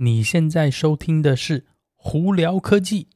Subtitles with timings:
[0.00, 1.58] 你现在收听的是
[1.96, 3.08] 《胡聊科技》。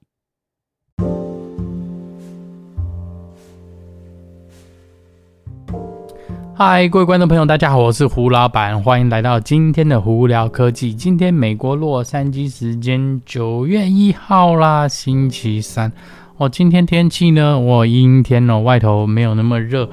[6.52, 10.92] 嗨，各位观众朋友，大家好，我是胡老板，欢迎来到今天的《胡聊科技》。
[10.96, 15.92] 今天美国洛杉矶时间九月一号啦，星期三。
[16.38, 19.88] 哦，今天天气呢，我阴天哦，外头没有那么热。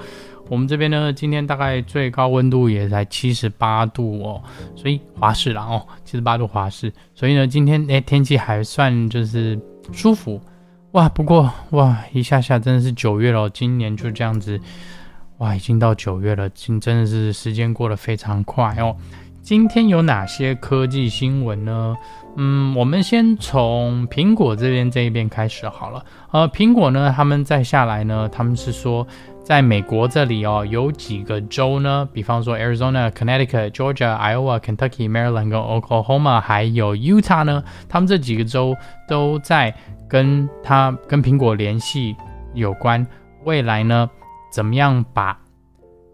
[0.49, 4.41] 我们这边呢，今天大概最高温度也才七十八度哦，
[4.75, 9.57] 所以华氏啦哦，七十八度华氏，所以呢，今天诶天气还算就是
[9.93, 10.41] 舒服
[10.93, 11.07] 哇。
[11.07, 14.59] 不过哇，一下下真的是九月了，今年就这样子
[15.37, 18.95] 哇，已经到九月了，今真的是时间过得非常快哦。
[19.43, 21.95] 今天有哪些科技新闻呢？
[22.35, 26.03] 嗯，我们先从苹果这边这一边开始好了。
[26.31, 29.05] 呃，苹果呢，他们再下来呢，他们是说。
[29.49, 32.07] 在美国这里哦，有几个州呢？
[32.13, 38.77] 比方说 Arizona、Connecticut、Georgia、Iowa、Kentucky、Maryland 跟 Oklahoma，还有 Utah 呢，他们这几个州
[39.07, 39.73] 都在
[40.07, 42.15] 跟他跟苹果联系
[42.53, 43.03] 有关，
[43.43, 44.07] 未来呢，
[44.51, 45.35] 怎么样把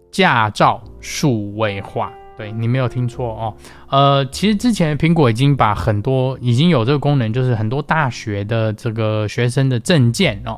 [0.09, 2.13] 驾照数位化？
[2.37, 3.53] 对，你没有听错哦。
[3.89, 10.57] 呃，其实之前苹果已经把很多已经有这个功能，就是很多大学的这个学生的证件哦。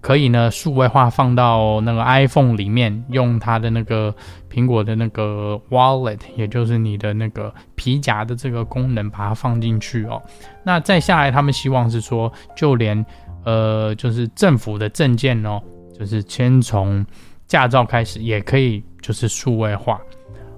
[0.00, 4.14] 可以呢，数位化放到那个 iPhone 里面，用它的那个
[4.48, 10.22] 苹果的那个 Wallet，也就是你的那个皮夹的这个功能，把它放进去哦。
[10.62, 13.04] 那再下来，他们希望是说，就连
[13.44, 15.60] 呃，就是政府的证件哦，
[15.98, 17.04] 就是先从
[17.48, 20.00] 驾照开始，也可以就是数位化。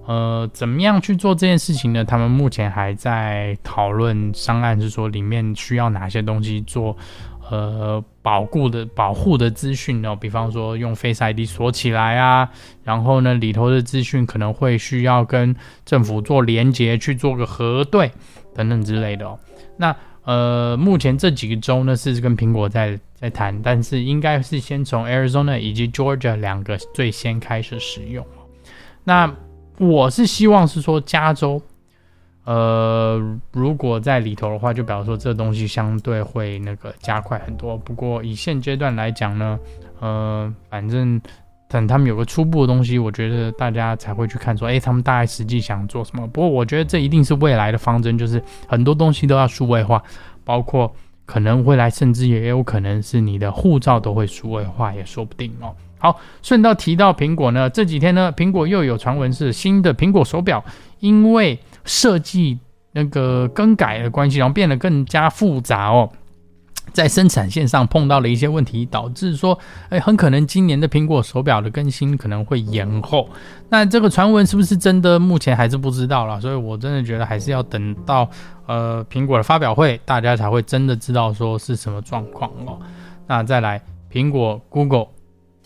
[0.06, 2.04] 呃，怎么样去做这件事情呢？
[2.04, 6.94] 他们目前还在讨论商案，是说里面需要哪些东西做。
[7.50, 12.48] 呃，保护的保护的资讯哦，比方说用 Face ID 锁起来啊，
[12.84, 18.12] 然后呢，里头的资讯可能会需要跟政府做连接去做个核对
[18.54, 19.36] 等等之类的哦。
[19.76, 28.24] 那呃，目前这几个州呢是跟苹果在在谈，但是应该是先从 Arizona 以及 Georgia 两个最先开始使用。
[29.02, 29.34] 那
[29.78, 31.60] 我是希望是说加州。
[32.44, 33.20] 呃，
[33.52, 37.76] 如果在里头的话，就表示说这东西相对会那个加快很多。
[37.76, 39.58] 不过以现阶段来讲呢，
[40.00, 41.20] 呃，反正
[41.68, 46.26] 等他们有个初步的东西，我觉得大家才会去看说，哎，他们大概实际想做什么。
[46.26, 50.02] 不过我觉得这一定是未来的方针，就是很多东西都要数位化，
[50.42, 50.92] 包括
[51.26, 55.72] 可能未来甚至也有可能是你的护照都会数位化，也说不定哦。
[56.00, 60.64] 好，顺道提到苹果呢，这几天呢，苹果又有传闻是新的苹果手表，
[60.98, 62.58] 因为设计
[62.92, 66.10] 那个更改的关系，然后变得更加复杂哦，
[66.92, 69.58] 在生产线上碰到了一些问题，导致说，
[69.90, 73.28] 哎，很可能今年的苹果手表的更新可能会延后。
[73.68, 75.18] 那这个传闻是不是真的？
[75.18, 78.28] 目前还是不知道啦，所以我真的觉得还是要等到
[78.66, 82.78] 呃苹果的发表会，大家才会真的知道说是什么状况哦。
[83.26, 83.80] 那再来，
[84.10, 85.08] 苹果、Google。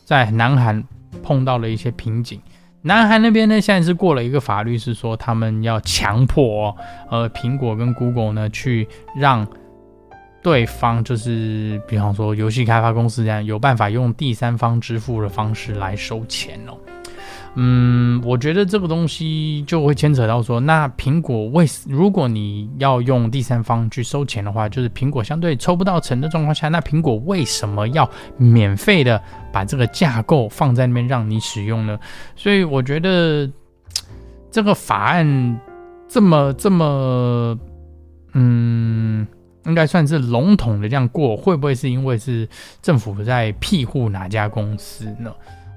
[0.04, 0.84] 在南韩
[1.22, 2.40] 碰到了一些瓶颈，
[2.82, 6.76] 南韩那边呢，现在是过了一个法律，是说他们要强迫哦，
[7.10, 9.46] 呃，苹果跟 Google 呢去让
[10.42, 16.76] 对方，就是比方说游戏开发公司这样，有办法用第三方支付的方式来收钱哦。
[17.56, 29.22] 嗯，我觉得这个东西就会牵扯到说，那苹果为如果你要用第三方去收钱的话，就是苹果相对抽不到成的状况下，那苹果为什么要免费的
[29.52, 31.96] 把这个架构放在那边让你使用呢？
[32.34, 33.48] 所以我觉得
[34.50, 35.60] 这个法案
[36.08, 37.56] 这么这么，
[38.32, 39.24] 嗯，
[39.66, 42.48] 应该算是笼统的这样过，会不会是因为是
[42.82, 45.32] 政府在庇护哪家公司呢？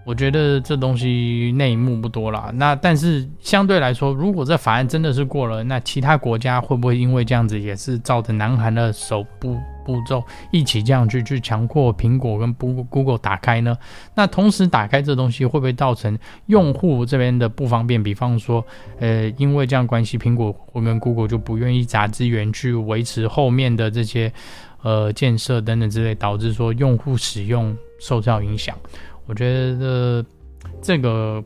[0.07, 13.77] 我觉得这东西内幕不多了，那但是相对来说，如果这法案真的是过了，那其他国家会不会因为这样子也是照着南韩的首步步骤一起这样去去强迫苹果跟 Google 打开呢？
[14.15, 18.01] 那同时打开这东西会不会造成用户这边的不方便？
[18.01, 18.65] 比方说，
[19.01, 24.31] 呃，因为这样关系，苹果或跟 Google 就不愿意砸资源去维持后面的这些
[24.83, 28.73] 呃建设等等之类，导致说用户使用受到影响。
[29.27, 30.25] 我觉得
[30.81, 31.43] 这个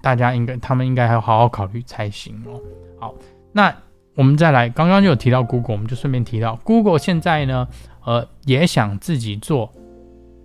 [0.00, 2.60] 大家应该，他们应该还要好好考虑才行哦。
[2.98, 3.14] 好，
[3.52, 3.74] 那
[4.14, 7.68] 我们再来，刚刚就有提到 Google，我们就顺便提到 Google 现在呢，
[8.04, 9.70] 呃，也想自己做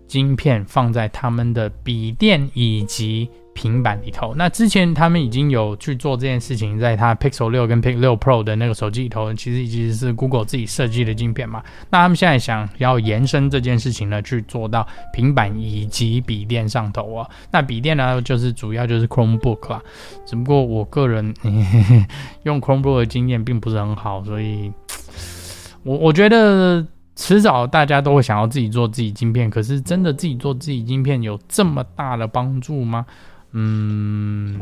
[0.07, 3.29] 晶片，放在他们的笔电以及
[3.61, 11.61] 平板里头，那之前他们已经有去做这件事情，在它 Pixel 六跟 Pixel 六 Pro 的那个手机里头，其实其实是 Google 自己设计的晶片嘛。
[11.91, 17.29] 那他们现在想要延伸这件事情呢，去做到平板以及笔电上头啊。
[17.51, 19.79] 那笔电呢，就是主要就是 Chromebook 啦。
[20.25, 21.31] 只不过我个人
[22.41, 24.71] 用 Chromebook 的经验并不是很好，所以
[25.83, 26.83] 我我觉得。
[27.13, 33.05] 迟早大家都会想要自己做自己晶片，可是真的自己做自己晶片有这么大的帮助吗？
[33.53, 34.59] 嗯，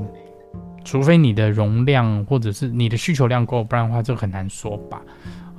[0.83, 5.01] 除非你的容量或者是你的需求量够，不然的话这很难说吧。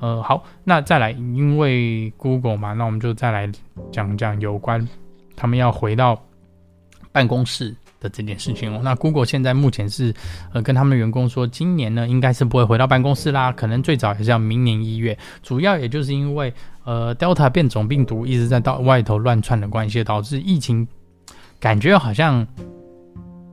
[0.00, 3.50] 呃，好，那再来，因为 Google 嘛，那我们就再来
[3.92, 4.88] 讲讲有关
[5.36, 6.20] 他们要回到
[7.12, 10.14] 办公室的这件事情哦，那 Google 现在目前是，
[10.54, 15.16] 呃，跟他们员工说，今年呢应该是不会回到办公室啦，可能最早也是要明年一月。
[15.42, 16.52] 主要也就是因为，
[16.84, 20.88] 呃，Delta 变种病毒一直在到外头乱窜的关系，导致疫情
[21.60, 22.46] 感觉好像。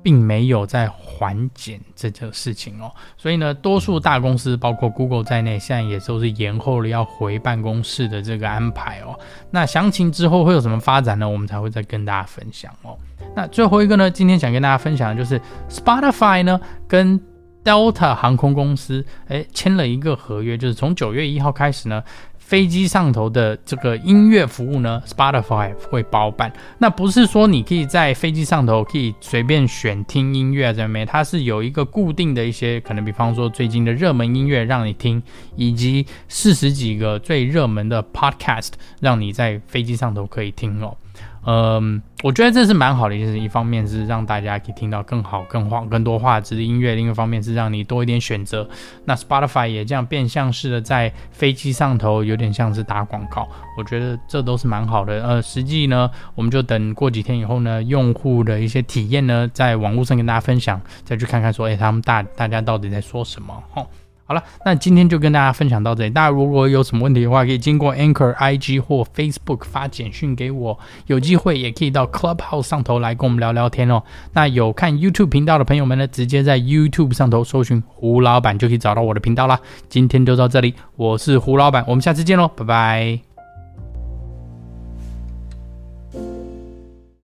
[0.08, 9.20] 并没有在缓减这件事情哦，所以呢，多数大公司，包括 Google 在内，现在也都是延后了要回办公室的这个安排哦。
[9.52, 11.28] 那详情之后会有什么发展呢？
[11.28, 12.98] 我们才会再跟大家分享哦。
[13.36, 16.58] 那最后一个呢，今天想跟大家分享的就是 Spotify 呢
[16.88, 17.20] 跟
[17.66, 22.02] Delta 航空公司诶签了一个合约，就是从九月一号开始呢。
[22.48, 26.50] 飞机上头的这个音乐服务呢，Spotify 会包办。
[26.78, 35.22] 那不是说你可以在飞机上头可以随便选听音乐在没，它是有一个固定的一些可能，比方说最近的热门音乐让你听，
[35.58, 38.72] 以及四十几个最热门的 Podcast
[39.02, 40.96] 让你在飞机上头可以听哦。
[41.46, 43.40] 嗯，我觉得这是蛮好的一件事。
[43.40, 48.68] 一方面是让大家可以听到更好、更画、更多画质的音乐；另一方面是让你多一点选择。
[49.06, 53.48] 那 Spotify 也这样变相式的在飞机上头，有点像是打广告。
[53.78, 55.24] 我觉得这都是蛮好的。
[55.26, 63.64] 呃，实际呢，我们就等过几天以后呢，用户的一些体验呢，在网络上跟大家分享，再去看看说，哎，他们大大家到底在说什么？
[63.72, 63.88] 吼。
[64.28, 66.10] 好了，那今天就跟大家分享到这里。
[66.10, 70.78] 大家如果有什么问题的话，可以经过 Anchor、IG 或 Facebook 发简讯给我。
[71.06, 74.04] 有机会也可以到 Clubhouse 上头来跟我们聊聊天哦。
[74.34, 79.58] 那有看 YouTube 频道的朋友们呢，直接在 YouTube 上头搜寻胡老板就可以找到我的频道啦。
[79.88, 83.27] 今天就到这里，我是胡老板，我们下次见喽，拜拜。